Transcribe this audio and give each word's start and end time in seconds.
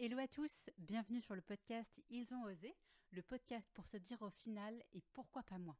Hello 0.00 0.16
à 0.20 0.28
tous, 0.28 0.70
bienvenue 0.78 1.20
sur 1.20 1.34
le 1.34 1.40
podcast 1.40 2.00
Ils 2.08 2.32
ont 2.32 2.44
osé, 2.44 2.72
le 3.10 3.20
podcast 3.20 3.68
pour 3.74 3.88
se 3.88 3.96
dire 3.96 4.22
au 4.22 4.30
final 4.30 4.80
et 4.92 5.02
pourquoi 5.12 5.42
pas 5.42 5.58
moi. 5.58 5.76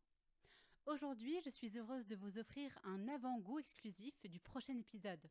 Aujourd'hui, 0.86 1.40
je 1.44 1.50
suis 1.50 1.78
heureuse 1.78 2.08
de 2.08 2.16
vous 2.16 2.36
offrir 2.36 2.76
un 2.82 3.06
avant-goût 3.06 3.60
exclusif 3.60 4.26
du 4.26 4.40
prochain 4.40 4.76
épisode. 4.76 5.24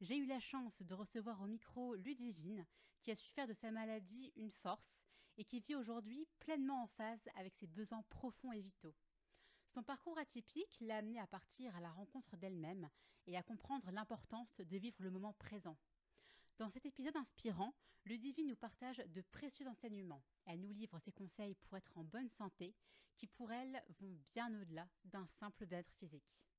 J'ai 0.00 0.16
eu 0.16 0.26
la 0.26 0.38
chance 0.38 0.80
de 0.80 0.94
recevoir 0.94 1.42
au 1.42 1.48
micro 1.48 1.96
Ludivine, 1.96 2.64
qui 3.02 3.10
a 3.10 3.16
su 3.16 3.28
faire 3.32 3.48
de 3.48 3.52
sa 3.52 3.72
maladie 3.72 4.32
une 4.36 4.52
force 4.52 5.04
et 5.36 5.44
qui 5.44 5.58
vit 5.58 5.74
aujourd'hui 5.74 6.28
pleinement 6.38 6.84
en 6.84 6.86
phase 6.86 7.28
avec 7.34 7.56
ses 7.56 7.66
besoins 7.66 8.04
profonds 8.10 8.52
et 8.52 8.60
vitaux. 8.60 8.94
Son 9.74 9.82
parcours 9.82 10.18
atypique 10.18 10.78
l'a 10.82 10.98
amené 10.98 11.18
à 11.18 11.26
partir 11.26 11.74
à 11.74 11.80
la 11.80 11.90
rencontre 11.90 12.36
d'elle-même 12.36 12.88
et 13.26 13.36
à 13.36 13.42
comprendre 13.42 13.90
l'importance 13.90 14.60
de 14.60 14.76
vivre 14.76 15.02
le 15.02 15.10
moment 15.10 15.32
présent. 15.32 15.76
Dans 16.60 16.68
cet 16.68 16.84
épisode 16.84 17.16
inspirant, 17.16 17.72
Ludivine 18.04 18.48
nous 18.48 18.54
partage 18.54 18.98
de 18.98 19.22
précieux 19.22 19.66
enseignements. 19.66 20.22
Elle 20.44 20.60
nous 20.60 20.74
livre 20.74 20.98
ses 20.98 21.10
conseils 21.10 21.54
pour 21.54 21.78
être 21.78 21.96
en 21.96 22.04
bonne 22.04 22.28
santé, 22.28 22.74
qui 23.16 23.26
pour 23.26 23.50
elle 23.50 23.82
vont 23.98 24.14
bien 24.28 24.52
au-delà 24.60 24.86
d'un 25.06 25.26
simple 25.26 25.64
bien-être 25.64 25.94
physique. 25.94 26.50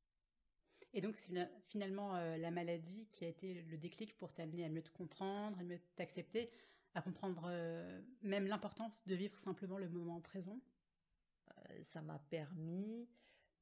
Et 0.94 1.02
donc, 1.02 1.18
c'est 1.18 1.48
finalement 1.68 2.16
euh, 2.16 2.36
la 2.38 2.50
maladie 2.50 3.10
qui 3.12 3.26
a 3.26 3.28
été 3.28 3.62
le 3.62 3.78
déclic 3.78 4.18
pour 4.18 4.34
t'amener 4.34 4.66
à 4.66 4.70
mieux 4.70 4.82
te 4.82 4.90
comprendre, 4.90 5.60
à 5.60 5.64
mieux 5.64 5.80
t'accepter, 5.96 6.50
à 6.96 7.04
comprendre 7.04 7.44
euh, 7.46 8.02
même 8.24 8.48
l'importance 8.48 9.06
de 9.06 9.14
vivre 9.14 9.38
simplement 9.38 9.78
le 9.78 9.88
moment 9.88 10.20
présent. 10.20 10.60
Euh, 11.70 11.84
ça 11.84 12.02
m'a 12.02 12.18
permis 12.18 13.08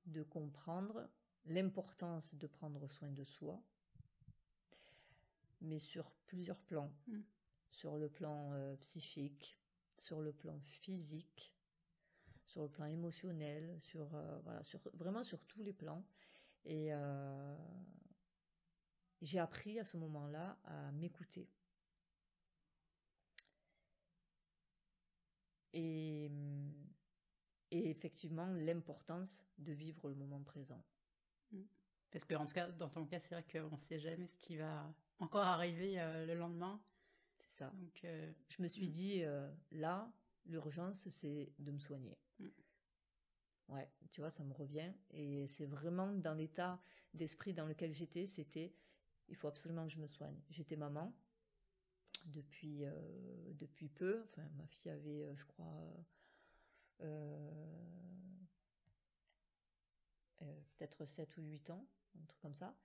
de 0.06 0.24
comprendre 0.24 1.10
l'importance 1.44 2.34
de 2.34 2.48
prendre 2.48 2.88
soin 2.88 3.12
de 3.12 3.26
soi, 3.26 3.62
mais 5.62 5.80
sur 5.80 6.12
plusieurs 6.26 6.60
plans. 6.60 6.94
Mm. 7.08 7.20
Sur 7.72 7.98
le 7.98 8.10
plan 8.10 8.52
euh, 8.54 8.76
psychique, 8.78 9.58
sur 10.00 10.22
le 10.22 10.34
plan 10.34 10.60
physique, 10.60 11.56
sur 12.46 12.64
le 12.64 12.70
plan 12.70 12.86
émotionnel, 12.86 13.80
sur, 13.80 14.14
euh, 14.16 14.40
voilà, 14.44 14.64
sur, 14.64 14.80
vraiment 14.94 15.24
sur 15.24 15.44
tous 15.46 15.62
les 15.62 15.74
plans. 15.74 16.04
Et 16.66 16.94
euh, 16.94 17.56
j'ai 19.22 19.40
appris 19.40 19.80
à 19.80 19.86
ce 19.86 19.98
moment-là 19.98 20.58
à 20.66 20.92
m'écouter. 20.92 21.48
Et, 25.74 26.32
et 27.72 27.90
effectivement, 27.90 28.48
l'importance 28.48 29.46
de 29.60 29.72
vivre 29.72 30.10
le 30.10 30.16
moment 30.16 30.42
présent. 30.42 30.84
Mm. 31.52 31.62
Parce 32.12 32.26
que, 32.26 32.34
en 32.34 32.46
tout 32.46 32.54
cas, 32.54 32.68
dans 32.72 32.90
ton 32.90 33.06
cas, 33.06 33.20
c'est 33.20 33.36
vrai 33.36 33.46
qu'on 33.52 33.76
ne 33.76 33.82
sait 33.82 34.00
jamais 34.00 34.28
ce 34.28 34.38
qui 34.38 34.58
va 34.58 34.92
encore 35.20 35.44
arriver 35.44 36.00
euh, 36.00 36.26
le 36.26 36.34
lendemain. 36.34 36.82
C'est 37.38 37.58
ça. 37.58 37.72
Donc, 37.76 38.04
euh, 38.04 38.32
je 38.48 38.62
me 38.62 38.68
suis 38.68 38.88
mm. 38.88 38.92
dit, 38.92 39.24
euh, 39.24 39.50
là, 39.72 40.12
l'urgence, 40.46 41.08
c'est 41.10 41.54
de 41.60 41.72
me 41.72 41.80
soigner. 41.80 42.18
Mm. 42.40 42.48
Ouais, 43.70 43.88
tu 44.12 44.22
vois, 44.22 44.32
ça 44.32 44.44
me 44.44 44.54
revient. 44.54 44.92
Et 45.12 45.46
c'est 45.46 45.68
vraiment 45.68 46.12
dans 46.12 46.34
l'état 46.34 46.82
d'esprit 47.14 47.54
dans 47.54 47.66
lequel 47.66 47.94
j'étais, 47.94 48.26
c'était, 48.26 48.74
il 49.28 49.36
faut 49.36 49.48
absolument 49.48 49.86
que 49.86 49.94
je 49.94 50.00
me 50.00 50.08
soigne. 50.08 50.42
J'étais 50.50 50.76
maman 50.76 51.14
depuis, 52.26 52.84
depuis 53.54 53.90
peu. 53.90 54.24
Enfin, 54.30 54.48
ma 54.58 54.66
fille 54.66 54.90
avait, 54.90 55.36
je 55.36 55.46
crois, 55.46 55.72
peut-être 60.80 61.06
7 61.06 61.38
ou 61.38 61.44
8 61.44 61.70
ans, 61.70 61.88
un 62.18 62.26
truc 62.26 62.42
comme 62.42 62.54
ça 62.56 62.76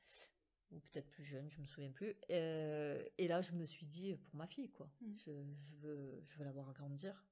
ou 0.71 0.81
peut-être 0.81 1.09
plus 1.11 1.23
jeune, 1.25 1.49
je 1.51 1.61
me 1.61 1.65
souviens 1.67 1.91
plus. 1.93 2.17
Euh, 2.31 3.05
et 3.19 3.29
là, 3.29 3.41
je 3.43 3.53
me 3.53 3.65
suis 3.65 3.87
dit, 3.87 4.15
pour 4.17 4.35
ma 4.35 4.47
fille, 4.47 4.71
quoi, 4.71 4.91
Mm. 5.03 5.13
je, 5.17 5.31
je 5.63 5.75
veux, 5.77 6.23
je 6.27 6.37
veux 6.39 6.45
la 6.45 6.51
voir 6.53 6.73
grandir. 6.73 7.25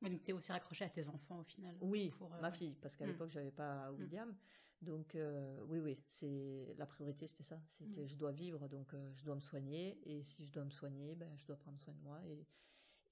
mais 0.00 0.10
donc, 0.10 0.24
tu 0.24 0.30
es 0.30 0.34
aussi 0.34 0.50
raccroché 0.52 0.84
à 0.84 0.88
tes 0.90 1.06
enfants 1.08 1.38
au 1.40 1.44
final. 1.44 1.76
Oui, 1.80 2.10
pour, 2.10 2.32
euh, 2.34 2.40
ma 2.40 2.50
fille, 2.50 2.74
parce 2.76 2.96
qu'à 2.96 3.04
Mm. 3.04 3.08
l'époque, 3.10 3.30
j'avais 3.30 3.50
pas 3.52 3.92
William. 3.92 4.34
Donc, 4.80 5.14
euh, 5.14 5.60
oui, 5.68 5.78
oui, 5.80 6.02
c'est 6.08 6.74
la 6.78 6.86
priorité, 6.86 7.26
c'était 7.26 7.42
ça. 7.44 7.60
C'était, 7.70 8.04
Mm. 8.04 8.08
je 8.08 8.16
dois 8.16 8.32
vivre, 8.32 8.68
donc 8.68 8.92
je 9.14 9.24
dois 9.24 9.34
me 9.36 9.40
soigner. 9.40 10.00
Et 10.04 10.22
si 10.24 10.44
je 10.46 10.52
dois 10.52 10.64
me 10.64 10.70
soigner, 10.70 11.14
ben, 11.14 11.36
je 11.36 11.44
dois 11.44 11.56
prendre 11.56 11.78
soin 11.78 11.94
de 11.94 12.00
moi. 12.00 12.20
Et, 12.26 12.46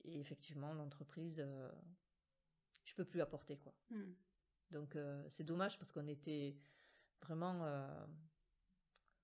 et 0.04 0.18
effectivement, 0.20 0.72
l'entreprise, 0.74 1.44
je 2.84 2.94
peux 2.94 3.04
plus 3.04 3.20
apporter, 3.20 3.56
quoi. 3.58 3.74
Mm. 3.90 4.12
Donc, 4.70 4.96
c'est 5.28 5.44
dommage 5.44 5.78
parce 5.78 5.92
qu'on 5.92 6.06
était 6.08 6.56
vraiment. 7.22 7.64
euh, 7.64 8.06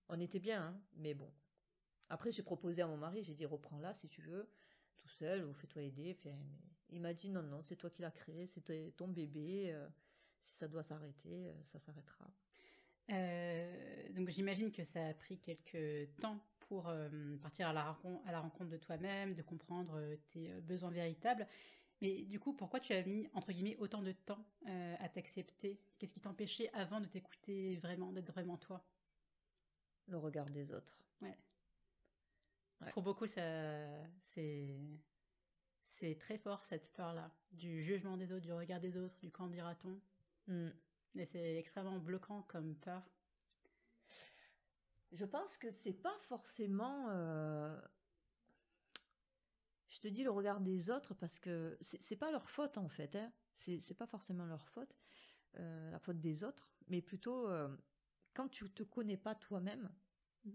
on 0.08 0.20
était 0.20 0.40
bien, 0.40 0.62
hein, 0.62 0.80
mais 0.96 1.14
bon. 1.14 1.30
Après, 2.08 2.30
j'ai 2.30 2.42
proposé 2.42 2.82
à 2.82 2.86
mon 2.86 2.98
mari, 2.98 3.22
j'ai 3.24 3.34
dit 3.34 3.46
reprends-la 3.46 3.94
si 3.94 4.08
tu 4.08 4.20
veux, 4.20 4.50
tout 4.98 5.08
seul, 5.08 5.44
ou 5.44 5.54
fais-toi 5.54 5.82
aider. 5.82 6.14
Fait, 6.14 6.32
mais 6.32 6.60
il 6.90 7.00
m'a 7.00 7.14
dit 7.14 7.30
non, 7.30 7.42
non, 7.42 7.62
c'est 7.62 7.76
toi 7.76 7.88
qui 7.88 8.02
l'as 8.02 8.10
créé, 8.10 8.46
c'est 8.46 8.94
ton 8.96 9.08
bébé. 9.08 9.72
euh, 9.72 9.88
si 10.44 10.54
ça 10.56 10.66
doit 10.66 10.82
s'arrêter, 10.82 11.48
euh, 11.48 11.54
ça 11.64 11.78
s'arrêtera. 11.78 12.28
Donc 14.14 14.30
j'imagine 14.30 14.72
que 14.72 14.84
ça 14.84 15.06
a 15.06 15.14
pris 15.14 15.38
quelques 15.38 16.14
temps 16.16 16.40
pour 16.60 16.90
partir 17.42 17.68
à 17.68 17.72
la, 17.72 17.92
rencontre, 18.40 18.70
de 18.70 18.78
toi-même, 18.78 19.34
de 19.34 19.42
comprendre 19.42 20.00
tes 20.30 20.48
besoins 20.62 20.90
véritables. 20.90 21.46
Mais 22.02 22.24
du 22.24 22.40
coup, 22.40 22.52
pourquoi 22.52 22.80
tu 22.80 22.92
as 22.92 23.04
mis, 23.04 23.28
entre 23.32 23.52
guillemets, 23.52 23.76
autant 23.76 24.02
de 24.02 24.10
temps 24.10 24.44
euh, 24.66 24.96
à 24.98 25.08
t'accepter? 25.08 25.80
Qu'est-ce 25.98 26.12
qui 26.12 26.20
t'empêchait 26.20 26.68
avant 26.72 27.00
de 27.00 27.06
t'écouter 27.06 27.76
vraiment, 27.76 28.10
d'être 28.10 28.26
vraiment 28.26 28.56
toi? 28.58 28.84
Le 30.08 30.18
regard 30.18 30.46
des 30.46 30.72
autres. 30.72 31.00
Ouais. 31.20 31.38
Ouais. 32.80 32.90
Pour 32.90 33.04
beaucoup, 33.04 33.28
ça, 33.28 33.40
c'est, 34.20 34.80
c'est 35.84 36.18
très 36.18 36.38
fort 36.38 36.64
cette 36.64 36.92
peur-là, 36.92 37.32
du 37.52 37.84
jugement 37.84 38.16
des 38.16 38.32
autres, 38.32 38.42
du 38.42 38.52
regard 38.52 38.80
des 38.80 38.96
autres, 38.96 39.16
du 39.20 39.30
qu'en 39.30 39.46
dira-t-on. 39.46 40.00
Hmm. 40.48 40.70
Et 41.14 41.24
c'est 41.24 41.56
extrêmement 41.56 42.00
bloquant 42.00 42.42
comme 42.48 42.74
peur. 42.74 43.08
Je 45.12 45.24
pense 45.24 45.56
que 45.56 45.70
c'est 45.70 45.92
pas 45.92 46.18
forcément. 46.22 47.10
euh, 47.10 47.80
te 50.02 50.08
dis 50.08 50.24
le 50.24 50.30
regard 50.30 50.60
des 50.60 50.90
autres 50.90 51.14
parce 51.14 51.38
que 51.38 51.78
c'est 51.80 52.16
pas 52.16 52.30
leur 52.30 52.50
faute 52.50 52.76
en 52.78 52.88
fait. 52.88 53.16
Hein. 53.16 53.32
C'est 53.56 53.80
c'est 53.80 53.94
pas 53.94 54.06
forcément 54.06 54.44
leur 54.46 54.68
faute, 54.68 54.96
euh, 55.56 55.90
la 55.90 55.98
faute 56.00 56.20
des 56.20 56.44
autres, 56.44 56.70
mais 56.88 57.00
plutôt 57.00 57.48
euh, 57.48 57.74
quand 58.34 58.48
tu 58.48 58.70
te 58.72 58.82
connais 58.82 59.16
pas 59.16 59.34
toi-même, 59.34 59.94
Mm. 60.44 60.50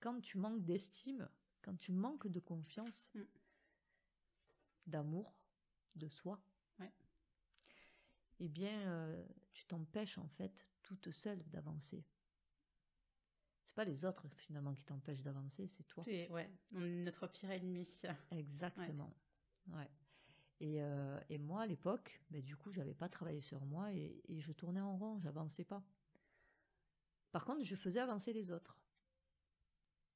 quand 0.00 0.20
tu 0.20 0.36
manques 0.38 0.64
d'estime, 0.64 1.28
quand 1.62 1.76
tu 1.76 1.92
manques 1.92 2.28
de 2.28 2.40
confiance, 2.40 3.10
Mm. 3.14 3.22
d'amour 4.86 5.34
de 5.94 6.08
soi. 6.08 6.42
Ouais. 6.78 6.92
Eh 8.40 8.48
bien, 8.48 8.80
euh, 8.90 9.26
tu 9.52 9.64
t'empêches 9.66 10.18
en 10.18 10.28
fait 10.28 10.66
toute 10.82 11.10
seule 11.10 11.42
d'avancer. 11.50 12.04
Pas 13.78 13.84
les 13.84 14.04
autres 14.04 14.26
finalement 14.34 14.74
qui 14.74 14.84
t'empêchent 14.84 15.22
d'avancer, 15.22 15.68
c'est 15.68 15.84
toi. 15.84 16.02
C'est, 16.02 16.28
ouais, 16.30 16.50
on 16.72 16.82
est 16.82 17.04
notre 17.04 17.28
pire 17.28 17.52
ennemi. 17.52 17.88
Exactement. 18.32 19.14
Ouais. 19.68 19.88
Et, 20.58 20.82
euh, 20.82 21.20
et 21.28 21.38
moi, 21.38 21.62
à 21.62 21.66
l'époque, 21.66 22.20
ben, 22.28 22.42
du 22.42 22.56
coup, 22.56 22.72
j'avais 22.72 22.92
pas 22.92 23.08
travaillé 23.08 23.40
sur 23.40 23.64
moi 23.64 23.92
et, 23.92 24.20
et 24.26 24.40
je 24.40 24.50
tournais 24.50 24.80
en 24.80 24.96
rond, 24.96 25.20
j'avançais 25.20 25.62
pas. 25.62 25.84
Par 27.30 27.44
contre, 27.44 27.62
je 27.62 27.76
faisais 27.76 28.00
avancer 28.00 28.32
les 28.32 28.50
autres. 28.50 28.76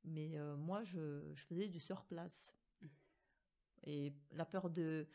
Mais 0.03 0.37
euh, 0.37 0.57
moi, 0.57 0.83
je, 0.83 1.33
je 1.33 1.45
faisais 1.45 1.69
du 1.69 1.79
surplace. 1.79 2.59
Et 3.85 4.13
la 4.33 4.45
peur 4.45 4.71
de... 4.71 5.07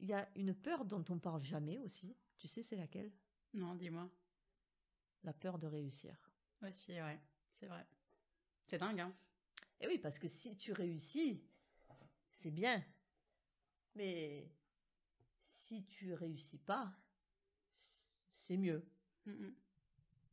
Il 0.00 0.08
y 0.08 0.12
a 0.12 0.28
une 0.34 0.54
peur 0.54 0.86
dont 0.86 1.04
on 1.08 1.20
parle 1.20 1.44
jamais 1.44 1.78
aussi. 1.78 2.16
Tu 2.36 2.48
sais, 2.48 2.64
c'est 2.64 2.74
laquelle? 2.74 3.12
Non, 3.54 3.76
dis-moi. 3.76 4.10
La 5.22 5.32
peur 5.32 5.56
de 5.56 5.68
réussir. 5.68 6.32
Aussi, 6.62 7.00
ouais, 7.00 7.20
c'est 7.62 7.68
vrai. 7.68 7.86
C'est 8.66 8.78
dingue, 8.78 8.98
hein 9.00 9.14
Et 9.80 9.86
oui, 9.86 9.96
parce 9.96 10.18
que 10.18 10.26
si 10.26 10.56
tu 10.56 10.72
réussis, 10.72 11.40
c'est 12.32 12.50
bien. 12.50 12.84
Mais 13.94 14.50
si 15.46 15.84
tu 15.84 16.12
réussis 16.12 16.58
pas, 16.58 16.92
c'est 17.68 18.56
mieux. 18.56 18.84
Mm, 19.26 19.30
mm. 19.30 19.54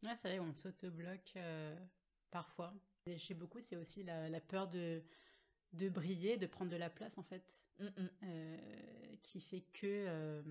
Ouais, 0.03 0.15
c'est 0.15 0.29
vrai, 0.29 0.39
on 0.39 0.53
s'auto-bloque 0.55 1.33
euh, 1.35 1.77
parfois. 2.31 2.73
Et 3.05 3.19
chez 3.19 3.35
beaucoup, 3.35 3.61
c'est 3.61 3.75
aussi 3.75 4.01
la, 4.01 4.27
la 4.27 4.41
peur 4.41 4.67
de, 4.67 5.03
de 5.73 5.87
briller, 5.87 6.37
de 6.37 6.47
prendre 6.47 6.71
de 6.71 6.77
la 6.77 6.89
place, 6.89 7.17
en 7.19 7.23
fait, 7.23 7.63
Mm, 7.79 7.85
mm. 7.85 8.09
euh, 8.23 8.57
qui 9.21 9.39
fait 9.39 9.61
que 9.73 9.85
euh, 9.85 10.41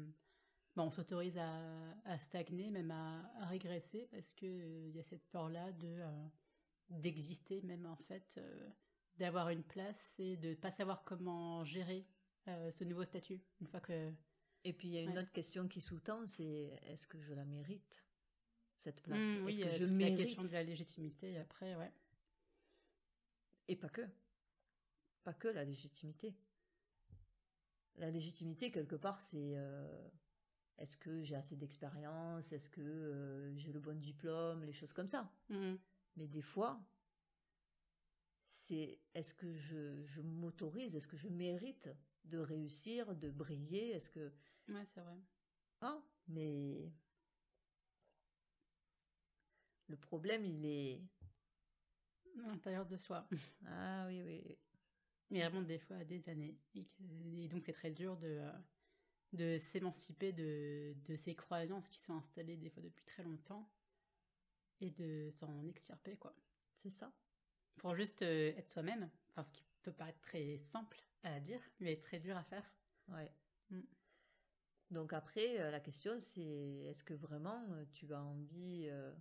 bon, 0.77 0.85
on 0.85 0.91
s'autorise 0.93 1.39
à, 1.39 1.61
à 2.05 2.19
stagner, 2.19 2.71
même 2.71 2.93
à, 2.93 3.33
à 3.41 3.47
régresser, 3.47 4.07
parce 4.13 4.33
qu'il 4.33 4.91
y 4.95 5.01
a 5.01 5.03
cette 5.03 5.27
peur-là 5.31 5.73
de 5.73 6.03
d'exister, 6.91 7.63
même, 7.63 7.87
en 7.87 7.97
fait, 7.97 8.35
euh, 8.39 8.71
d'avoir 9.17 9.49
une 9.51 9.63
place 9.65 10.15
et 10.19 10.37
de 10.37 10.55
pas 10.55 10.71
savoir 10.71 11.05
comment 11.05 11.65
gérer 11.65 12.07
euh, 12.49 12.71
ce 12.71 12.85
nouveau 12.85 13.05
statut, 13.05 13.41
une 13.61 13.67
fois 13.67 13.81
que... 13.81 14.13
Et 14.65 14.73
puis 14.73 14.89
il 14.89 14.95
y 14.95 14.99
a 14.99 15.03
une 15.03 15.11
Ouais. 15.11 15.19
autre 15.19 15.33
question 15.33 15.69
qui 15.69 15.81
sous-tend, 15.81 16.27
c'est 16.27 16.79
est-ce 16.83 17.07
que 17.07 17.21
je 17.21 17.33
la 17.33 17.45
mérite 17.45 18.05
cette 18.79 19.01
place? 19.03 19.25
Mm, 19.25 19.45
oui, 19.45 19.59
que 19.61 19.65
a 19.67 19.71
je 19.71 19.79
toute 19.79 19.89
la 19.89 19.95
mérite 19.95 20.17
question 20.19 20.43
de 20.43 20.49
la 20.49 20.63
légitimité, 20.65 21.39
après, 21.39 21.77
ouais. 21.77 21.93
Et 23.69 23.77
pas 23.77 23.89
que. 23.89 24.03
Pas 25.25 25.35
que 25.35 25.49
la 25.49 25.65
légitimité. 25.65 26.35
la 27.97 28.11
légitimité, 28.11 28.71
quelque 28.71 28.97
part, 28.97 29.21
c'est 29.21 29.57
euh, 29.57 30.09
est-ce 30.79 30.97
que 30.97 31.23
j'ai 31.23 31.35
assez 31.37 31.57
d'expérience? 31.57 32.53
Est-ce 32.53 32.69
que 32.71 32.81
euh, 32.81 33.57
j'ai 33.57 33.73
le 33.73 33.81
bon 33.81 33.99
diplôme? 34.01 34.65
Les 34.65 34.73
choses 34.73 34.93
comme 34.93 35.09
ça. 35.09 35.31
Mmh. 35.49 35.75
Mais 36.19 36.27
des 36.27 36.43
fois, 36.43 36.81
c'est 38.45 38.99
est-ce 39.15 39.33
que 39.35 39.55
je, 39.55 40.05
je 40.05 40.21
m'autorise 40.21 40.97
Est-ce 40.97 41.07
que 41.07 41.17
je 41.17 41.29
mérite 41.29 41.89
de 42.25 42.39
réussir, 42.39 43.15
de 43.15 43.31
briller? 43.31 43.91
Est-ce 43.91 44.11
que. 44.11 44.33
Ouais, 44.69 44.85
c'est 44.85 45.01
vrai. 45.01 45.17
Ah, 45.81 46.03
mais. 46.27 46.93
Le 49.89 49.97
problème, 49.97 50.45
il 50.45 50.65
est. 50.65 51.01
À 52.45 52.49
l'intérieur 52.49 52.87
de 52.87 52.97
soi. 52.97 53.27
Ah 53.67 54.07
oui, 54.09 54.23
oui. 54.23 54.59
Mais 55.31 55.41
vraiment 55.41 55.63
des 55.63 55.79
fois 55.79 56.05
des 56.05 56.29
années. 56.29 56.59
Et, 56.75 56.87
et 57.39 57.49
donc 57.49 57.63
c'est 57.65 57.73
très 57.73 57.91
dur 57.91 58.17
de, 58.17 58.41
de 59.33 59.59
s'émanciper 59.59 60.33
de, 60.33 60.95
de 61.07 61.17
ces 61.17 61.35
croyances 61.35 61.91
qui 61.91 62.01
sont 62.01 62.15
installées 62.15 62.57
des 62.57 62.71
fois 62.71 62.83
depuis 62.83 63.05
très 63.05 63.23
longtemps 63.23 63.69
et 64.81 64.91
de 64.91 65.31
s'en 65.31 65.67
extirper 65.67 66.17
quoi. 66.17 66.35
C'est 66.83 66.91
ça. 66.91 67.13
Pour 67.77 67.95
juste 67.95 68.23
euh, 68.23 68.57
être 68.57 68.69
soi-même, 68.69 69.11
enfin 69.31 69.45
ce 69.45 69.53
qui 69.53 69.65
peut 69.83 69.93
paraître 69.93 70.21
très 70.21 70.59
simple 70.59 71.01
à 71.23 71.41
dire, 71.41 71.61
mais 71.81 71.97
très 71.97 72.19
dur 72.19 72.37
à 72.37 72.43
faire. 72.45 72.65
Ouais. 73.09 73.33
Mm. 73.71 73.81
Donc 74.91 75.13
après, 75.13 75.61
euh, 75.61 75.71
la 75.71 75.81
question 75.81 76.19
c'est 76.19 76.41
est-ce 76.41 77.05
que 77.05 77.15
vraiment 77.15 77.63
euh, 77.73 77.85
tu 77.93 78.13
as 78.15 78.23
envie 78.23 78.87
euh, 78.89 79.13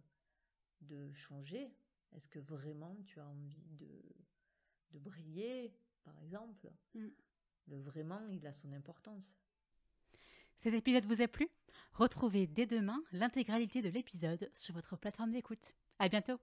de 0.82 1.12
changer? 1.14 1.76
Est-ce 2.16 2.28
que 2.28 2.40
vraiment 2.40 2.96
tu 3.06 3.20
as 3.20 3.26
envie 3.26 3.68
de, 3.72 4.02
de 4.92 5.00
briller, 5.00 5.74
par 6.04 6.18
exemple? 6.22 6.72
Mm. 6.94 7.08
Le 7.68 7.80
vraiment, 7.82 8.26
il 8.30 8.48
a 8.48 8.54
son 8.54 8.72
importance. 8.72 9.36
Cet 10.58 10.74
épisode 10.74 11.04
vous 11.04 11.22
a 11.22 11.28
plu? 11.28 11.50
Retrouvez 11.98 12.46
dès 12.46 12.68
demain 12.68 13.02
l'intégralité 13.12 13.82
de 13.82 13.90
l'épisode 13.90 14.52
sur 14.54 14.76
votre 14.76 14.96
plateforme 14.98 15.32
d'écoute. 15.32 15.74
À 15.98 16.10
bientôt 16.10 16.38